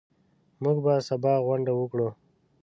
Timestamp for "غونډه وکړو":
1.45-2.09